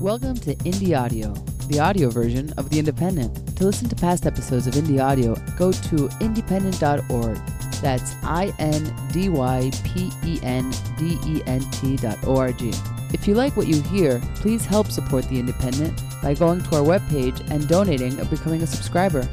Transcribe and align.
Welcome 0.00 0.36
to 0.36 0.54
Indie 0.54 0.96
Audio, 0.96 1.32
the 1.66 1.80
audio 1.80 2.08
version 2.08 2.52
of 2.52 2.70
The 2.70 2.80
Indypendent. 2.80 3.56
To 3.56 3.64
listen 3.64 3.88
to 3.88 3.96
past 3.96 4.26
episodes 4.26 4.68
of 4.68 4.74
Indie 4.74 5.02
Audio, 5.02 5.34
go 5.56 5.72
to 5.72 6.08
indypendent.org. 6.20 7.36
That's 7.82 8.14
I 8.22 8.54
N 8.60 8.94
D 9.12 9.28
Y 9.28 9.72
P 9.82 10.12
E 10.24 10.38
N 10.44 10.72
D 10.96 11.18
E 11.26 11.42
N 11.46 11.62
T 11.72 11.96
dot 11.96 12.16
O 12.28 12.36
R 12.36 12.52
G. 12.52 12.72
If 13.12 13.26
you 13.26 13.34
like 13.34 13.56
what 13.56 13.66
you 13.66 13.82
hear, 13.82 14.20
please 14.36 14.64
help 14.64 14.88
support 14.92 15.28
The 15.28 15.42
Indypendent 15.42 16.22
by 16.22 16.34
going 16.34 16.62
to 16.62 16.76
our 16.76 16.82
webpage 16.82 17.50
and 17.50 17.66
donating 17.66 18.20
or 18.20 18.24
becoming 18.26 18.62
a 18.62 18.68
subscriber. 18.68 19.28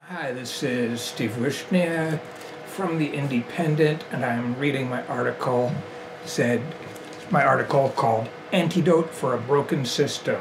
Hi, 0.00 0.32
this 0.32 0.60
is 0.64 1.00
Steve 1.00 1.36
Wishnia 1.38 2.18
from 2.78 2.98
The 2.98 3.08
Indypendent, 3.08 4.02
and 4.12 4.24
I'm 4.24 4.56
reading 4.56 4.88
my 4.88 5.04
article. 5.06 5.72
Said 6.24 6.62
my 7.28 7.44
article 7.44 7.88
called 7.88 8.28
"Antidote 8.52 9.10
for 9.10 9.34
a 9.34 9.38
Broken 9.38 9.84
System: 9.84 10.40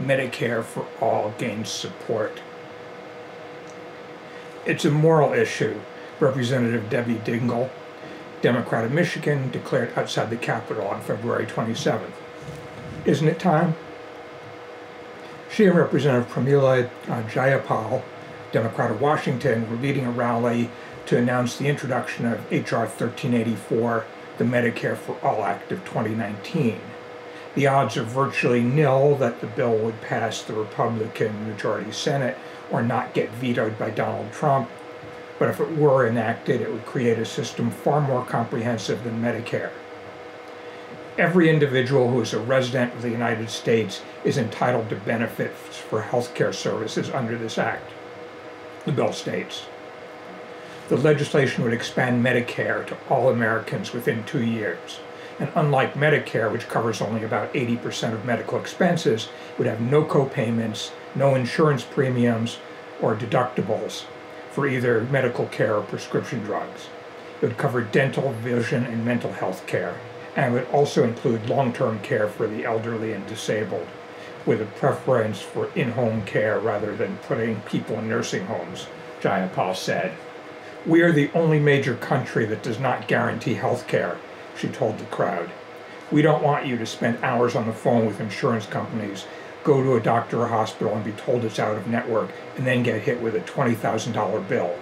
Medicare 0.00 0.64
for 0.64 0.86
All 1.02 1.34
Gains 1.36 1.68
Support." 1.68 2.40
It's 4.64 4.86
a 4.86 4.90
moral 4.90 5.34
issue. 5.34 5.78
Representative 6.18 6.88
Debbie 6.88 7.16
Dingell, 7.16 7.68
Democrat 8.40 8.86
of 8.86 8.92
Michigan, 8.92 9.50
declared 9.50 9.92
outside 9.98 10.30
the 10.30 10.38
Capitol 10.38 10.86
on 10.86 11.02
February 11.02 11.44
27th. 11.44 12.16
Isn't 13.04 13.28
it 13.28 13.38
time? 13.38 13.74
She 15.50 15.66
and 15.66 15.76
Representative 15.76 16.32
Pramila 16.32 16.88
uh, 17.06 17.22
Jayapal, 17.24 18.02
Democrat 18.52 18.90
of 18.90 19.00
Washington, 19.00 19.68
were 19.70 19.76
leading 19.76 20.06
a 20.06 20.10
rally 20.10 20.70
to 21.06 21.16
announce 21.16 21.56
the 21.56 21.68
introduction 21.68 22.26
of 22.26 22.52
H.R. 22.52 22.80
1384, 22.80 24.04
the 24.38 24.44
Medicare 24.44 24.96
for 24.96 25.16
All 25.22 25.44
Act 25.44 25.72
of 25.72 25.84
2019. 25.84 26.80
The 27.54 27.66
odds 27.66 27.96
are 27.96 28.02
virtually 28.02 28.62
nil 28.62 29.16
that 29.16 29.40
the 29.40 29.46
bill 29.46 29.76
would 29.78 30.02
pass 30.02 30.42
the 30.42 30.52
Republican 30.52 31.48
majority 31.48 31.90
Senate 31.90 32.36
or 32.70 32.82
not 32.82 33.14
get 33.14 33.30
vetoed 33.30 33.78
by 33.78 33.90
Donald 33.90 34.30
Trump. 34.32 34.68
But 35.38 35.48
if 35.48 35.60
it 35.60 35.76
were 35.76 36.06
enacted, 36.06 36.60
it 36.60 36.70
would 36.70 36.84
create 36.84 37.18
a 37.18 37.24
system 37.24 37.70
far 37.70 38.00
more 38.00 38.24
comprehensive 38.24 39.04
than 39.04 39.22
Medicare. 39.22 39.70
Every 41.18 41.48
individual 41.48 42.10
who 42.10 42.20
is 42.20 42.34
a 42.34 42.38
resident 42.38 42.92
of 42.92 43.00
the 43.00 43.10
United 43.10 43.48
States 43.48 44.02
is 44.22 44.36
entitled 44.36 44.90
to 44.90 44.96
benefits 44.96 45.78
for 45.78 46.02
health 46.02 46.34
care 46.34 46.52
services 46.52 47.08
under 47.08 47.38
this 47.38 47.56
act, 47.56 47.90
the 48.86 48.92
bill 48.92 49.12
states 49.12 49.66
the 50.88 50.96
legislation 50.96 51.64
would 51.64 51.72
expand 51.72 52.24
Medicare 52.24 52.86
to 52.86 52.96
all 53.10 53.28
Americans 53.28 53.92
within 53.92 54.22
two 54.22 54.44
years. 54.44 55.00
And 55.40 55.50
unlike 55.56 55.94
Medicare, 55.94 56.50
which 56.50 56.68
covers 56.68 57.00
only 57.00 57.24
about 57.24 57.52
80% 57.52 58.12
of 58.12 58.24
medical 58.24 58.58
expenses, 58.58 59.28
would 59.58 59.66
have 59.66 59.80
no 59.80 60.04
copayments, 60.04 60.92
no 61.14 61.34
insurance 61.34 61.82
premiums, 61.82 62.58
or 63.02 63.16
deductibles 63.16 64.04
for 64.52 64.66
either 64.66 65.02
medical 65.04 65.46
care 65.46 65.76
or 65.76 65.82
prescription 65.82 66.44
drugs. 66.44 66.88
It 67.42 67.46
would 67.46 67.58
cover 67.58 67.82
dental, 67.82 68.32
vision, 68.32 68.86
and 68.86 69.04
mental 69.04 69.32
health 69.32 69.66
care, 69.66 69.96
and 70.36 70.54
would 70.54 70.68
also 70.68 71.02
include 71.02 71.50
long 71.50 71.72
term 71.72 71.98
care 71.98 72.28
for 72.28 72.46
the 72.46 72.64
elderly 72.64 73.12
and 73.12 73.26
disabled, 73.26 73.88
with 74.46 74.62
a 74.62 74.66
preference 74.66 75.40
for 75.40 75.70
in 75.74 75.92
home 75.92 76.24
care 76.24 76.58
rather 76.58 76.96
than 76.96 77.18
putting 77.18 77.60
people 77.62 77.98
in 77.98 78.08
nursing 78.08 78.46
homes, 78.46 78.86
Jayapal 79.20 79.74
said. 79.74 80.12
We 80.86 81.02
are 81.02 81.12
the 81.12 81.30
only 81.34 81.58
major 81.58 81.94
country 81.94 82.46
that 82.46 82.62
does 82.62 82.78
not 82.78 83.08
guarantee 83.08 83.54
health 83.54 83.88
care, 83.88 84.18
she 84.56 84.68
told 84.68 84.98
the 84.98 85.04
crowd. 85.06 85.50
We 86.12 86.22
don't 86.22 86.42
want 86.42 86.66
you 86.66 86.78
to 86.78 86.86
spend 86.86 87.22
hours 87.24 87.56
on 87.56 87.66
the 87.66 87.72
phone 87.72 88.06
with 88.06 88.20
insurance 88.20 88.66
companies, 88.66 89.26
go 89.64 89.82
to 89.82 89.96
a 89.96 90.00
doctor 90.00 90.42
or 90.42 90.46
hospital 90.46 90.94
and 90.94 91.04
be 91.04 91.10
told 91.10 91.44
it's 91.44 91.58
out 91.58 91.76
of 91.76 91.88
network, 91.88 92.30
and 92.56 92.64
then 92.64 92.84
get 92.84 93.02
hit 93.02 93.20
with 93.20 93.34
a 93.34 93.40
$20,000 93.40 94.48
bill. 94.48 94.78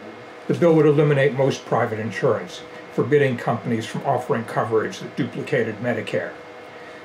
The 0.46 0.54
bill 0.54 0.74
would 0.74 0.84
eliminate 0.84 1.32
most 1.32 1.64
private 1.64 1.98
insurance, 1.98 2.60
forbidding 2.92 3.38
companies 3.38 3.86
from 3.86 4.04
offering 4.04 4.44
coverage 4.44 4.98
that 4.98 5.16
duplicated 5.16 5.76
Medicare. 5.78 6.32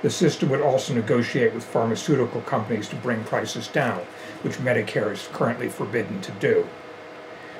The 0.01 0.09
system 0.09 0.49
would 0.49 0.61
also 0.61 0.93
negotiate 0.93 1.53
with 1.53 1.65
pharmaceutical 1.65 2.41
companies 2.41 2.87
to 2.89 2.95
bring 2.95 3.23
prices 3.25 3.67
down, 3.67 3.99
which 4.43 4.57
Medicare 4.57 5.11
is 5.11 5.27
currently 5.33 5.67
forbidden 5.67 6.21
to 6.21 6.31
do. 6.33 6.67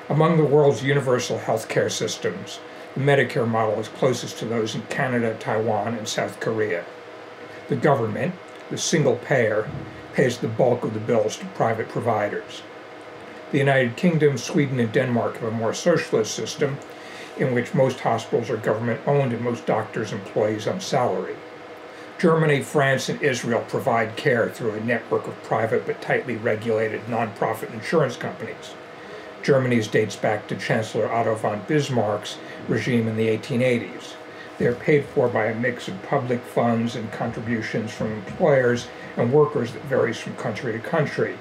Among 0.08 0.38
the 0.38 0.44
world's 0.44 0.82
universal 0.82 1.38
health 1.38 1.68
care 1.68 1.90
systems, 1.90 2.58
the 2.94 3.00
Medicare 3.00 3.46
model 3.46 3.78
is 3.78 3.88
closest 3.88 4.38
to 4.38 4.46
those 4.46 4.74
in 4.74 4.82
Canada, 4.82 5.36
Taiwan, 5.38 5.94
and 5.94 6.08
South 6.08 6.40
Korea. 6.40 6.84
The 7.68 7.76
government, 7.76 8.34
the 8.70 8.78
single 8.78 9.16
payer, 9.16 9.68
pays 10.14 10.38
the 10.38 10.48
bulk 10.48 10.82
of 10.82 10.94
the 10.94 11.00
bills 11.00 11.36
to 11.36 11.46
private 11.46 11.88
providers. 11.88 12.62
The 13.52 13.58
United 13.58 13.96
Kingdom, 13.96 14.38
Sweden, 14.38 14.80
and 14.80 14.90
Denmark 14.90 15.34
have 15.34 15.52
a 15.52 15.56
more 15.56 15.74
socialist 15.74 16.34
system 16.34 16.78
in 17.36 17.54
which 17.54 17.74
most 17.74 18.00
hospitals 18.00 18.50
are 18.50 18.56
government 18.56 19.00
owned 19.06 19.32
and 19.32 19.42
most 19.42 19.66
doctors' 19.66 20.12
employees 20.12 20.66
on 20.66 20.80
salary. 20.80 21.36
Germany, 22.20 22.60
France, 22.60 23.08
and 23.08 23.22
Israel 23.22 23.64
provide 23.66 24.14
care 24.14 24.50
through 24.50 24.74
a 24.74 24.84
network 24.84 25.26
of 25.26 25.42
private 25.42 25.86
but 25.86 26.02
tightly 26.02 26.36
regulated 26.36 27.00
nonprofit 27.06 27.72
insurance 27.72 28.14
companies. 28.14 28.74
Germany's 29.42 29.88
dates 29.88 30.16
back 30.16 30.46
to 30.46 30.54
Chancellor 30.54 31.10
Otto 31.10 31.34
von 31.34 31.62
Bismarck's 31.66 32.36
regime 32.68 33.08
in 33.08 33.16
the 33.16 33.28
1880s. 33.28 34.16
They 34.58 34.66
are 34.66 34.74
paid 34.74 35.06
for 35.06 35.28
by 35.28 35.46
a 35.46 35.54
mix 35.54 35.88
of 35.88 36.02
public 36.02 36.42
funds 36.42 36.94
and 36.94 37.10
contributions 37.10 37.90
from 37.90 38.12
employers 38.12 38.88
and 39.16 39.32
workers 39.32 39.72
that 39.72 39.84
varies 39.84 40.18
from 40.18 40.36
country 40.36 40.74
to 40.74 40.78
country. 40.78 41.38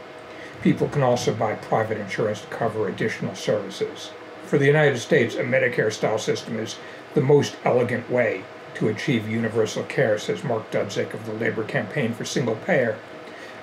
People 0.61 0.87
can 0.87 1.03
also 1.03 1.33
buy 1.33 1.55
private 1.55 1.97
insurance 1.97 2.39
to 2.39 2.47
cover 2.47 2.87
additional 2.87 3.35
services. 3.35 4.11
For 4.45 4.57
the 4.57 4.67
United 4.67 4.99
States, 4.99 5.35
a 5.35 5.43
Medicare 5.43 5.91
style 5.91 6.19
system 6.19 6.57
is 6.57 6.77
the 7.15 7.21
most 7.21 7.57
elegant 7.65 8.09
way 8.09 8.45
to 8.75 8.87
achieve 8.87 9.27
universal 9.27 9.83
care, 9.83 10.17
says 10.17 10.43
Mark 10.43 10.71
Dudzik 10.71 11.13
of 11.13 11.25
the 11.25 11.33
Labor 11.33 11.63
Campaign 11.63 12.13
for 12.13 12.25
Single 12.25 12.55
Payer, 12.55 12.97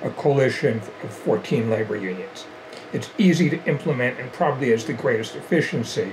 a 0.03 0.11
coalition 0.11 0.81
of 1.03 1.11
14 1.11 1.71
labor 1.71 1.97
unions. 1.97 2.47
It's 2.93 3.11
easy 3.19 3.50
to 3.50 3.65
implement 3.65 4.21
and 4.21 4.33
probably 4.33 4.71
has 4.71 4.84
the 4.84 4.93
greatest 4.93 5.34
efficiency, 5.34 6.12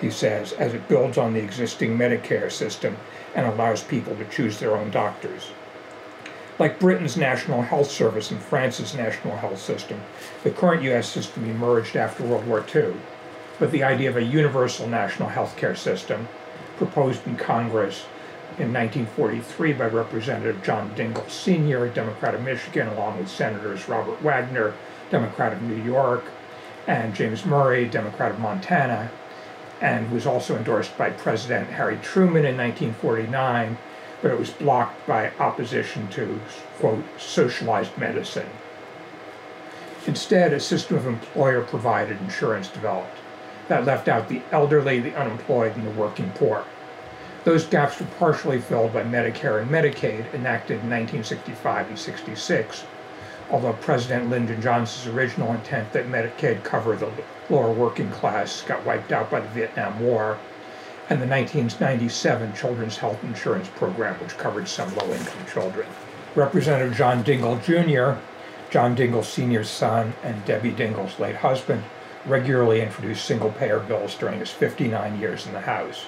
he 0.00 0.10
says, 0.10 0.52
as 0.52 0.74
it 0.74 0.88
builds 0.88 1.18
on 1.18 1.32
the 1.32 1.40
existing 1.40 1.96
Medicare 1.96 2.50
system 2.50 2.96
and 3.34 3.46
allows 3.46 3.82
people 3.82 4.16
to 4.16 4.24
choose 4.26 4.58
their 4.58 4.76
own 4.76 4.90
doctors. 4.90 5.50
Like 6.58 6.78
Britain's 6.78 7.16
National 7.16 7.62
Health 7.62 7.90
Service 7.90 8.30
and 8.30 8.40
France's 8.40 8.94
National 8.94 9.36
Health 9.36 9.58
System, 9.58 10.00
the 10.44 10.50
current 10.50 10.82
U.S. 10.82 11.08
system 11.08 11.48
emerged 11.48 11.96
after 11.96 12.22
World 12.22 12.46
War 12.46 12.64
II. 12.74 12.94
But 13.58 13.70
the 13.70 13.82
idea 13.82 14.10
of 14.10 14.16
a 14.16 14.22
universal 14.22 14.86
national 14.86 15.30
health 15.30 15.56
care 15.56 15.74
system, 15.74 16.28
proposed 16.76 17.26
in 17.26 17.36
Congress 17.36 18.04
in 18.58 18.72
1943 18.72 19.72
by 19.74 19.86
Representative 19.86 20.62
John 20.62 20.94
Dingell 20.94 21.28
Sr., 21.30 21.88
Democrat 21.88 22.34
of 22.34 22.42
Michigan, 22.42 22.88
along 22.88 23.18
with 23.18 23.28
Senators 23.28 23.88
Robert 23.88 24.20
Wagner, 24.22 24.74
Democrat 25.10 25.52
of 25.52 25.62
New 25.62 25.82
York, 25.82 26.24
and 26.86 27.14
James 27.14 27.44
Murray, 27.44 27.86
Democrat 27.86 28.32
of 28.32 28.38
Montana, 28.38 29.10
and 29.80 30.10
was 30.10 30.26
also 30.26 30.56
endorsed 30.56 30.96
by 30.98 31.10
President 31.10 31.70
Harry 31.70 31.98
Truman 32.02 32.44
in 32.44 32.56
1949, 32.56 33.78
but 34.22 34.30
it 34.30 34.38
was 34.38 34.50
blocked 34.50 35.06
by 35.06 35.30
opposition 35.38 36.08
to, 36.08 36.40
quote, 36.78 37.04
socialized 37.18 37.96
medicine. 37.96 38.48
Instead, 40.06 40.52
a 40.52 40.60
system 40.60 40.96
of 40.96 41.06
employer 41.06 41.62
provided 41.62 42.20
insurance 42.20 42.68
developed 42.68 43.16
that 43.70 43.84
left 43.84 44.08
out 44.08 44.28
the 44.28 44.42
elderly, 44.50 44.98
the 44.98 45.14
unemployed, 45.14 45.76
and 45.76 45.86
the 45.86 45.92
working 45.92 46.28
poor. 46.34 46.64
Those 47.42 47.64
gaps 47.64 47.98
were 47.98 48.06
partially 48.18 48.60
filled 48.60 48.92
by 48.92 49.02
Medicare 49.02 49.62
and 49.62 49.70
Medicaid, 49.70 50.34
enacted 50.34 50.80
in 50.82 50.90
1965 50.90 51.88
and 51.88 51.98
66, 51.98 52.84
although 53.50 53.72
President 53.72 54.28
Lyndon 54.28 54.60
Johnson's 54.60 55.14
original 55.14 55.52
intent 55.52 55.92
that 55.94 56.06
Medicaid 56.06 56.62
cover 56.64 56.96
the 56.96 57.10
lower 57.48 57.72
working 57.72 58.10
class 58.10 58.60
got 58.62 58.84
wiped 58.84 59.10
out 59.10 59.30
by 59.30 59.40
the 59.40 59.48
Vietnam 59.48 60.00
War, 60.00 60.38
and 61.08 61.20
the 61.20 61.26
1997 61.26 62.54
Children's 62.54 62.98
Health 62.98 63.24
Insurance 63.24 63.68
Program, 63.68 64.20
which 64.20 64.36
covered 64.36 64.68
some 64.68 64.94
low 64.94 65.10
income 65.10 65.46
children. 65.50 65.86
Representative 66.34 66.94
John 66.94 67.24
Dingell 67.24 67.62
Jr., 67.64 68.20
John 68.70 68.94
Dingell 68.94 69.24
Sr.'s 69.24 69.70
son, 69.70 70.12
and 70.22 70.44
Debbie 70.44 70.72
Dingell's 70.72 71.18
late 71.18 71.36
husband 71.36 71.84
regularly 72.26 72.82
introduced 72.82 73.24
single 73.24 73.50
payer 73.50 73.80
bills 73.80 74.14
during 74.14 74.38
his 74.38 74.50
59 74.50 75.18
years 75.18 75.46
in 75.46 75.54
the 75.54 75.60
House. 75.60 76.06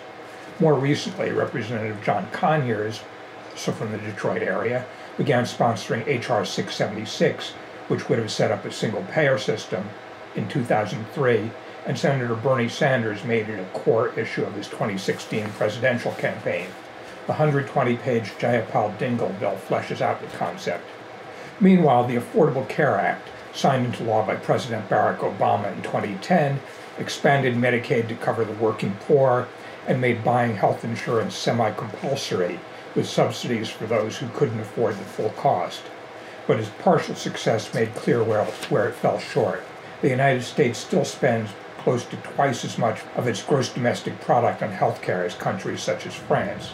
More 0.63 0.75
recently, 0.75 1.33
Representative 1.33 2.05
John 2.05 2.29
Conyers, 2.31 3.03
also 3.51 3.73
from 3.73 3.91
the 3.91 3.99
Detroit 3.99 4.43
area, 4.43 4.85
began 5.19 5.43
sponsoring 5.43 6.07
H.R. 6.07 6.45
676, 6.45 7.51
which 7.89 8.09
would 8.09 8.21
have 8.21 8.31
set 8.31 8.53
up 8.53 8.65
a 8.65 8.71
single 8.71 9.03
payer 9.11 9.39
system 9.39 9.89
in 10.37 10.49
2003, 10.49 11.51
and 11.85 11.99
Senator 11.99 12.37
Bernie 12.37 12.69
Sanders 12.69 13.25
made 13.25 13.49
it 13.49 13.59
a 13.59 13.77
core 13.77 14.17
issue 14.17 14.45
of 14.45 14.55
his 14.55 14.69
2016 14.69 15.49
presidential 15.49 16.13
campaign. 16.13 16.69
The 17.27 17.33
120 17.33 17.97
page 17.97 18.31
Jayapal 18.39 18.97
Dingell 18.99 19.41
bill 19.41 19.59
fleshes 19.69 20.01
out 20.01 20.21
the 20.21 20.29
concept. 20.39 20.85
Meanwhile, 21.59 22.07
the 22.07 22.15
Affordable 22.15 22.69
Care 22.69 23.01
Act, 23.01 23.29
signed 23.53 23.85
into 23.85 24.05
law 24.05 24.25
by 24.25 24.37
President 24.37 24.89
Barack 24.89 25.19
Obama 25.19 25.75
in 25.75 25.83
2010, 25.83 26.61
expanded 26.99 27.57
Medicaid 27.57 28.07
to 28.07 28.15
cover 28.15 28.45
the 28.45 28.53
working 28.53 28.97
poor 29.01 29.49
and 29.87 30.01
made 30.01 30.25
buying 30.25 30.57
health 30.57 30.85
insurance 30.85 31.35
semi 31.35 31.71
compulsory 31.73 32.59
with 32.95 33.09
subsidies 33.09 33.69
for 33.69 33.87
those 33.87 34.19
who 34.19 34.29
couldn't 34.29 34.61
afford 34.61 34.95
the 34.95 35.05
full 35.05 35.31
cost. 35.31 35.83
But 36.47 36.59
his 36.59 36.69
partial 36.69 37.15
success 37.15 37.73
made 37.75 37.95
clear 37.95 38.23
where, 38.23 38.45
where 38.45 38.89
it 38.89 38.95
fell 38.95 39.19
short. 39.19 39.63
The 40.03 40.11
United 40.11 40.43
States 40.43 40.79
still 40.79 41.05
spends 41.05 41.51
close 41.79 42.05
to 42.05 42.17
twice 42.17 42.65
as 42.65 42.79
much 42.79 43.01
of 43.17 43.27
its 43.27 43.43
gross 43.43 43.69
domestic 43.69 44.21
product 44.21 44.63
on 44.63 44.71
health 44.71 45.03
care 45.03 45.25
as 45.25 45.35
countries 45.35 45.83
such 45.83 46.07
as 46.07 46.15
France. 46.15 46.73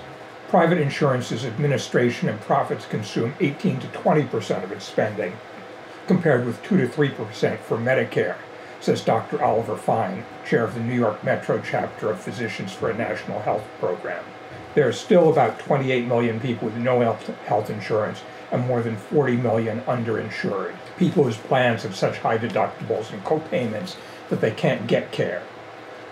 Private 0.48 0.78
insurance's 0.78 1.44
administration 1.44 2.28
and 2.28 2.40
profits 2.40 2.86
consume 2.86 3.34
18 3.40 3.80
to 3.80 3.86
20 3.88 4.24
percent 4.24 4.64
of 4.64 4.72
its 4.72 4.86
spending, 4.86 5.34
compared 6.06 6.46
with 6.46 6.62
2 6.62 6.78
to 6.78 6.88
3 6.88 7.10
percent 7.10 7.60
for 7.60 7.76
Medicare, 7.76 8.36
says 8.80 9.02
Dr. 9.02 9.42
Oliver 9.42 9.76
Fein, 9.76 10.24
chair 10.46 10.64
of 10.64 10.74
the 10.74 10.80
New 10.80 10.94
York 10.94 11.22
Metro 11.24 11.60
chapter 11.60 12.10
of 12.10 12.20
Physicians 12.20 12.72
for 12.72 12.90
a 12.90 12.96
National 12.96 13.40
Health 13.40 13.66
Program. 13.80 14.24
There 14.74 14.88
are 14.88 14.92
still 14.92 15.30
about 15.30 15.58
28 15.58 16.06
million 16.06 16.38
people 16.38 16.66
with 16.66 16.76
no 16.76 17.00
health 17.46 17.70
insurance 17.70 18.22
and 18.52 18.66
more 18.66 18.82
than 18.82 18.96
40 18.96 19.36
million 19.36 19.80
underinsured, 19.82 20.74
people 20.96 21.24
whose 21.24 21.36
plans 21.36 21.82
have 21.82 21.96
such 21.96 22.18
high 22.18 22.38
deductibles 22.38 23.12
and 23.12 23.22
co-payments 23.24 23.96
that 24.30 24.40
they 24.40 24.50
can't 24.50 24.86
get 24.86 25.10
care. 25.12 25.42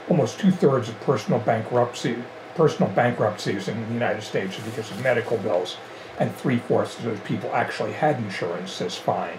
Almost 0.08 0.38
two-thirds 0.38 0.88
of 0.88 1.00
personal 1.00 1.40
bankruptcy, 1.40 2.22
personal 2.54 2.90
bankruptcies 2.92 3.68
in 3.68 3.86
the 3.86 3.94
United 3.94 4.22
States 4.22 4.58
are 4.58 4.62
because 4.62 4.90
of 4.90 5.02
medical 5.02 5.36
bills, 5.38 5.76
and 6.18 6.34
three-fourths 6.34 6.98
of 6.98 7.04
those 7.04 7.20
people 7.20 7.54
actually 7.54 7.92
had 7.92 8.16
insurance, 8.16 8.72
says 8.72 8.96
Fein. 8.96 9.38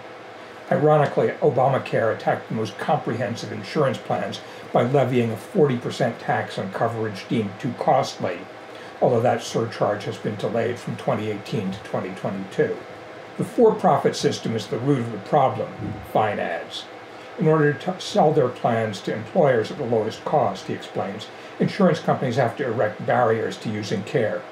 Ironically, 0.70 1.28
Obamacare 1.40 2.14
attacked 2.14 2.48
the 2.48 2.54
most 2.54 2.76
comprehensive 2.76 3.52
insurance 3.52 3.96
plans 3.96 4.40
by 4.72 4.82
levying 4.82 5.32
a 5.32 5.36
40% 5.36 6.18
tax 6.18 6.58
on 6.58 6.70
coverage 6.72 7.26
deemed 7.28 7.58
too 7.58 7.72
costly, 7.78 8.40
although 9.00 9.20
that 9.22 9.42
surcharge 9.42 10.04
has 10.04 10.18
been 10.18 10.36
delayed 10.36 10.78
from 10.78 10.96
2018 10.96 11.72
to 11.72 11.78
2022. 11.78 12.76
The 13.38 13.44
for 13.44 13.74
profit 13.74 14.14
system 14.14 14.54
is 14.56 14.66
the 14.66 14.78
root 14.78 15.00
of 15.00 15.12
the 15.12 15.18
problem, 15.18 15.70
Fein 16.12 16.38
adds. 16.38 16.84
In 17.38 17.46
order 17.46 17.72
to 17.72 18.00
sell 18.00 18.32
their 18.32 18.48
plans 18.48 19.00
to 19.02 19.14
employers 19.14 19.70
at 19.70 19.78
the 19.78 19.84
lowest 19.84 20.24
cost, 20.24 20.66
he 20.66 20.74
explains, 20.74 21.28
insurance 21.60 22.00
companies 22.00 22.36
have 22.36 22.56
to 22.56 22.66
erect 22.66 23.06
barriers 23.06 23.56
to 23.58 23.70
using 23.70 24.02
care 24.02 24.42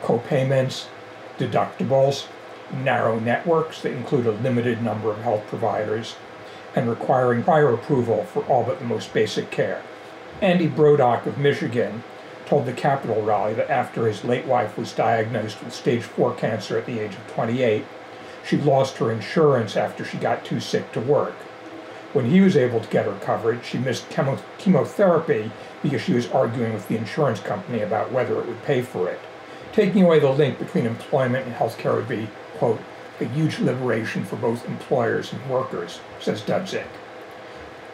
co 0.00 0.18
payments, 0.18 0.88
deductibles, 1.38 2.28
narrow 2.72 3.18
networks 3.18 3.82
that 3.82 3.92
include 3.92 4.26
a 4.26 4.32
limited 4.32 4.82
number 4.82 5.10
of 5.10 5.18
health 5.18 5.46
providers, 5.48 6.16
and 6.74 6.88
requiring 6.88 7.42
prior 7.42 7.72
approval 7.72 8.24
for 8.24 8.44
all 8.44 8.62
but 8.62 8.78
the 8.78 8.84
most 8.84 9.12
basic 9.14 9.50
care. 9.50 9.82
Andy 10.42 10.68
Brodock 10.68 11.24
of 11.26 11.38
Michigan 11.38 12.04
told 12.44 12.66
the 12.66 12.72
Capitol 12.72 13.22
rally 13.22 13.54
that 13.54 13.70
after 13.70 14.06
his 14.06 14.24
late 14.24 14.44
wife 14.44 14.76
was 14.76 14.92
diagnosed 14.92 15.62
with 15.64 15.72
stage 15.72 16.02
4 16.02 16.34
cancer 16.34 16.78
at 16.78 16.86
the 16.86 16.98
age 16.98 17.14
of 17.14 17.26
28, 17.28 17.84
she 18.46 18.56
lost 18.58 18.98
her 18.98 19.10
insurance 19.10 19.76
after 19.76 20.04
she 20.04 20.18
got 20.18 20.44
too 20.44 20.60
sick 20.60 20.92
to 20.92 21.00
work. 21.00 21.34
When 22.12 22.30
he 22.30 22.40
was 22.40 22.56
able 22.56 22.80
to 22.80 22.88
get 22.88 23.06
her 23.06 23.18
coverage, 23.20 23.64
she 23.64 23.78
missed 23.78 24.08
chemo- 24.10 24.40
chemotherapy 24.58 25.50
because 25.82 26.02
she 26.02 26.14
was 26.14 26.30
arguing 26.30 26.72
with 26.72 26.86
the 26.88 26.96
insurance 26.96 27.40
company 27.40 27.80
about 27.80 28.12
whether 28.12 28.38
it 28.38 28.46
would 28.46 28.62
pay 28.62 28.82
for 28.82 29.08
it. 29.08 29.18
Taking 29.72 30.04
away 30.04 30.20
the 30.20 30.30
link 30.30 30.58
between 30.58 30.86
employment 30.86 31.46
and 31.46 31.54
healthcare 31.54 31.96
would 31.96 32.08
be, 32.08 32.28
quote, 32.58 32.80
a 33.20 33.24
huge 33.24 33.58
liberation 33.58 34.24
for 34.24 34.36
both 34.36 34.68
employers 34.68 35.32
and 35.32 35.50
workers, 35.50 36.00
says 36.20 36.42
Dudzik. 36.42 36.86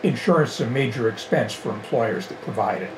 Insurance 0.02 0.54
is 0.54 0.66
a 0.66 0.70
major 0.70 1.08
expense 1.08 1.52
for 1.52 1.70
employers 1.70 2.26
that 2.26 2.40
provide 2.42 2.82
it. 2.82 2.90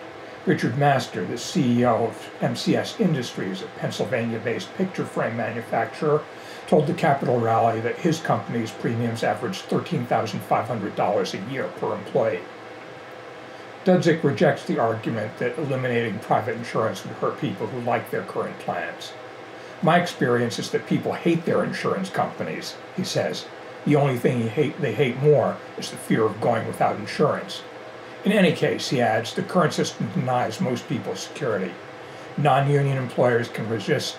Richard 0.47 0.77
Master, 0.77 1.25
the 1.25 1.35
CEO 1.35 2.09
of 2.09 2.31
MCS 2.41 3.01
Industries, 3.01 3.63
a 3.63 3.67
Pennsylvania 3.79 4.39
based 4.39 4.75
picture 4.75 5.05
frame 5.05 5.37
manufacturer, 5.37 6.23
told 6.67 6.87
the 6.87 6.95
Capitol 6.95 7.41
rally 7.41 7.81
that 7.81 7.97
his 7.97 8.21
company's 8.21 8.71
premiums 8.71 9.23
averaged 9.23 9.69
$13,500 9.69 11.35
a 11.35 11.53
year 11.53 11.69
per 11.79 11.95
employee. 11.95 12.41
Dudzik 13.85 14.23
rejects 14.25 14.65
the 14.65 14.79
argument 14.79 15.37
that 15.39 15.59
eliminating 15.59 16.19
private 16.21 16.57
insurance 16.57 17.05
would 17.05 17.15
hurt 17.17 17.39
people 17.39 17.67
who 17.67 17.81
like 17.81 18.11
their 18.11 18.23
current 18.23 18.59
plans. 18.61 19.13
My 19.85 20.01
experience 20.01 20.59
is 20.59 20.71
that 20.71 20.87
people 20.87 21.13
hate 21.13 21.45
their 21.45 21.63
insurance 21.63 22.09
companies, 22.09 22.75
he 22.97 23.05
says. 23.05 23.45
The 23.85 23.97
only 23.97 24.19
thing 24.19 24.49
hate, 24.49 24.81
they 24.81 24.95
hate 24.95 25.23
more 25.23 25.59
is 25.79 25.91
the 25.91 25.99
fear 25.99 26.25
of 26.25 26.41
going 26.41 26.67
without 26.67 26.97
insurance. 26.97 27.63
In 28.25 28.33
any 28.33 28.53
case, 28.53 28.89
he 28.89 29.03
adds, 29.03 29.35
the 29.35 29.43
current 29.43 29.75
system 29.75 30.11
denies 30.15 30.59
most 30.59 30.89
people 30.89 31.15
security. 31.15 31.71
Non-union 32.39 32.97
employers 32.97 33.49
can 33.49 33.69
resist 33.69 34.17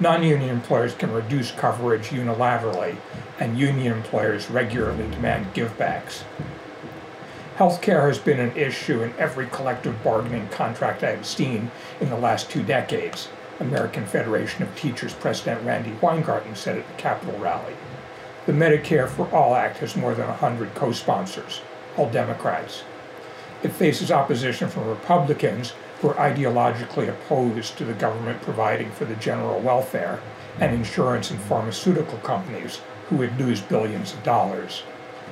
non-union 0.00 0.48
employers 0.48 0.94
can 0.94 1.12
reduce 1.12 1.50
coverage 1.50 2.08
unilaterally, 2.08 2.96
and 3.40 3.58
union 3.58 3.92
employers 3.92 4.48
regularly 4.48 5.08
demand 5.10 5.52
givebacks. 5.54 6.22
Healthcare 7.56 8.06
has 8.06 8.18
been 8.18 8.38
an 8.38 8.56
issue 8.56 9.02
in 9.02 9.12
every 9.18 9.46
collective 9.46 10.02
bargaining 10.04 10.48
contract 10.50 11.02
I 11.02 11.10
have 11.10 11.26
seen 11.26 11.72
in 12.00 12.10
the 12.10 12.16
last 12.16 12.48
two 12.48 12.62
decades, 12.62 13.28
American 13.60 14.06
Federation 14.06 14.62
of 14.62 14.74
Teachers 14.76 15.14
President 15.14 15.64
Randi 15.64 15.92
Weingarten 16.00 16.54
said 16.54 16.78
at 16.78 16.86
the 16.86 16.94
Capitol 16.94 17.38
rally. 17.38 17.74
The 18.46 18.52
Medicare 18.52 19.08
for 19.08 19.28
All 19.34 19.54
Act 19.54 19.78
has 19.78 19.96
more 19.96 20.14
than 20.14 20.26
100 20.28 20.74
co 20.74 20.92
sponsors, 20.92 21.60
all 21.96 22.08
Democrats. 22.08 22.82
It 23.62 23.72
faces 23.72 24.12
opposition 24.12 24.68
from 24.68 24.88
Republicans 24.88 25.74
who 26.00 26.10
are 26.10 26.14
ideologically 26.14 27.08
opposed 27.08 27.76
to 27.76 27.84
the 27.84 27.92
government 27.92 28.40
providing 28.42 28.90
for 28.92 29.04
the 29.04 29.16
general 29.16 29.60
welfare 29.60 30.20
and 30.60 30.74
insurance 30.74 31.30
and 31.30 31.40
pharmaceutical 31.40 32.18
companies 32.18 32.80
who 33.08 33.16
would 33.16 33.38
lose 33.38 33.60
billions 33.60 34.12
of 34.12 34.22
dollars. 34.22 34.82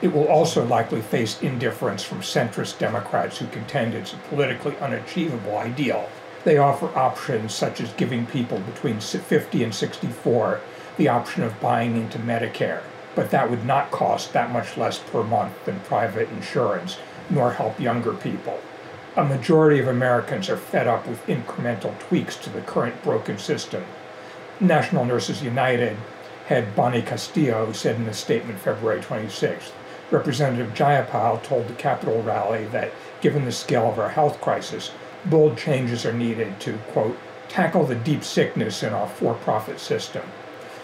It 0.02 0.12
will 0.12 0.28
also 0.28 0.66
likely 0.66 1.00
face 1.00 1.40
indifference 1.40 2.02
from 2.02 2.20
centrist 2.20 2.78
Democrats 2.78 3.38
who 3.38 3.46
contend 3.46 3.94
it's 3.94 4.12
a 4.12 4.16
politically 4.28 4.76
unachievable 4.78 5.56
ideal. 5.56 6.08
They 6.46 6.58
offer 6.58 6.96
options 6.96 7.52
such 7.52 7.80
as 7.80 7.92
giving 7.94 8.24
people 8.24 8.60
between 8.60 9.00
50 9.00 9.64
and 9.64 9.74
64 9.74 10.60
the 10.96 11.08
option 11.08 11.42
of 11.42 11.60
buying 11.60 11.96
into 11.96 12.20
Medicare, 12.20 12.82
but 13.16 13.32
that 13.32 13.50
would 13.50 13.64
not 13.64 13.90
cost 13.90 14.32
that 14.32 14.52
much 14.52 14.76
less 14.76 15.00
per 15.00 15.24
month 15.24 15.64
than 15.64 15.80
private 15.80 16.28
insurance 16.28 16.98
nor 17.28 17.54
help 17.54 17.80
younger 17.80 18.12
people. 18.12 18.60
A 19.16 19.24
majority 19.24 19.80
of 19.80 19.88
Americans 19.88 20.48
are 20.48 20.56
fed 20.56 20.86
up 20.86 21.08
with 21.08 21.26
incremental 21.26 21.98
tweaks 21.98 22.36
to 22.36 22.50
the 22.50 22.60
current 22.60 23.02
broken 23.02 23.38
system. 23.38 23.84
National 24.60 25.04
Nurses 25.04 25.42
United 25.42 25.96
head 26.46 26.76
Bonnie 26.76 27.02
Castillo 27.02 27.72
said 27.72 27.96
in 27.96 28.06
a 28.06 28.14
statement 28.14 28.60
February 28.60 29.00
26th. 29.00 29.72
Representative 30.12 30.72
Jayapal 30.74 31.42
told 31.42 31.66
the 31.66 31.74
Capitol 31.74 32.22
rally 32.22 32.66
that 32.66 32.92
given 33.20 33.44
the 33.44 33.50
scale 33.50 33.90
of 33.90 33.98
our 33.98 34.10
health 34.10 34.40
crisis, 34.40 34.92
bold 35.30 35.58
changes 35.58 36.06
are 36.06 36.12
needed 36.12 36.58
to, 36.60 36.78
quote, 36.92 37.18
tackle 37.48 37.84
the 37.86 37.94
deep 37.94 38.24
sickness 38.24 38.82
in 38.82 38.92
our 38.92 39.08
for 39.08 39.34
profit 39.34 39.80
system. 39.80 40.22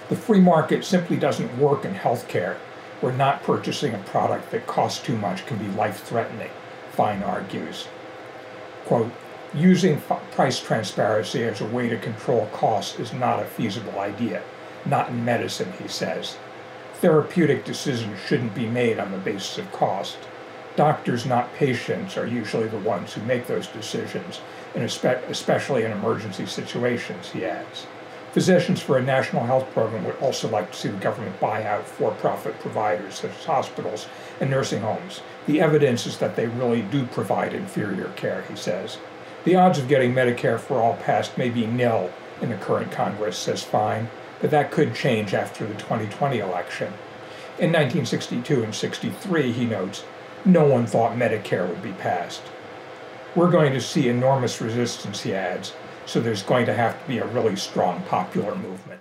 The 0.08 0.16
free 0.16 0.40
market 0.40 0.84
simply 0.84 1.16
doesn't 1.16 1.58
work 1.58 1.84
in 1.84 1.94
healthcare 1.94 2.56
where 3.00 3.12
not 3.12 3.42
purchasing 3.42 3.94
a 3.94 3.98
product 3.98 4.50
that 4.52 4.66
costs 4.66 5.04
too 5.04 5.16
much 5.16 5.44
can 5.46 5.58
be 5.58 5.66
life 5.76 6.02
threatening, 6.04 6.50
Fein 6.92 7.22
argues. 7.22 7.88
Quote, 8.84 9.10
using 9.54 10.00
price 10.30 10.60
transparency 10.60 11.42
as 11.42 11.60
a 11.60 11.66
way 11.66 11.88
to 11.88 11.98
control 11.98 12.46
costs 12.52 12.98
is 13.00 13.12
not 13.12 13.42
a 13.42 13.44
feasible 13.44 13.98
idea, 13.98 14.42
not 14.86 15.08
in 15.08 15.24
medicine, 15.24 15.72
he 15.82 15.88
says. 15.88 16.36
Therapeutic 16.94 17.64
decisions 17.64 18.18
shouldn't 18.20 18.54
be 18.54 18.66
made 18.66 19.00
on 19.00 19.10
the 19.10 19.18
basis 19.18 19.58
of 19.58 19.72
cost. 19.72 20.16
Doctors, 20.74 21.26
not 21.26 21.52
patients, 21.54 22.16
are 22.16 22.26
usually 22.26 22.66
the 22.66 22.78
ones 22.78 23.12
who 23.12 23.22
make 23.24 23.46
those 23.46 23.66
decisions, 23.66 24.40
and 24.74 24.82
especially 24.84 25.84
in 25.84 25.92
emergency 25.92 26.46
situations, 26.46 27.30
he 27.30 27.44
adds. 27.44 27.86
Physicians 28.32 28.80
for 28.80 28.96
a 28.96 29.02
national 29.02 29.44
health 29.44 29.70
program 29.74 30.04
would 30.04 30.16
also 30.16 30.48
like 30.48 30.72
to 30.72 30.78
see 30.78 30.88
the 30.88 30.96
government 30.96 31.38
buy 31.38 31.64
out 31.64 31.86
for 31.86 32.12
profit 32.12 32.58
providers 32.60 33.16
such 33.16 33.32
as 33.32 33.44
hospitals 33.44 34.06
and 34.40 34.48
nursing 34.50 34.80
homes. 34.80 35.20
The 35.46 35.60
evidence 35.60 36.06
is 36.06 36.16
that 36.16 36.36
they 36.36 36.46
really 36.46 36.80
do 36.80 37.04
provide 37.04 37.52
inferior 37.52 38.08
care, 38.16 38.42
he 38.48 38.56
says. 38.56 38.96
The 39.44 39.56
odds 39.56 39.78
of 39.78 39.88
getting 39.88 40.14
Medicare 40.14 40.58
for 40.58 40.80
all 40.80 40.96
passed 40.96 41.36
may 41.36 41.50
be 41.50 41.66
nil 41.66 42.10
in 42.40 42.48
the 42.48 42.56
current 42.56 42.90
Congress, 42.90 43.36
says 43.36 43.62
Fein, 43.62 44.08
but 44.40 44.50
that 44.50 44.70
could 44.70 44.94
change 44.94 45.34
after 45.34 45.66
the 45.66 45.74
2020 45.74 46.38
election. 46.38 46.94
In 47.58 47.70
1962 47.70 48.64
and 48.64 48.74
63, 48.74 49.52
he 49.52 49.66
notes, 49.66 50.04
no 50.44 50.64
one 50.64 50.86
thought 50.86 51.16
Medicare 51.16 51.68
would 51.68 51.82
be 51.82 51.92
passed. 51.92 52.42
We're 53.34 53.50
going 53.50 53.72
to 53.72 53.80
see 53.80 54.08
enormous 54.08 54.60
resistance, 54.60 55.22
he 55.22 55.34
adds, 55.34 55.72
So 56.06 56.20
there's 56.20 56.42
going 56.42 56.66
to 56.66 56.74
have 56.74 57.00
to 57.00 57.08
be 57.08 57.18
a 57.18 57.26
really 57.26 57.56
strong 57.56 58.02
popular 58.02 58.54
movement. 58.56 59.00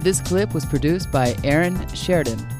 This 0.00 0.20
clip 0.20 0.52
was 0.52 0.66
produced 0.66 1.10
by 1.10 1.34
Aaron 1.44 1.88
Sheridan 1.94 2.53